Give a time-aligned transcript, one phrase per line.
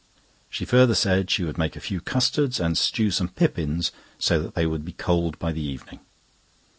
[0.49, 4.55] She further said she would make a few custards, and stew some pippins, so that
[4.55, 5.99] they would be cold by the evening.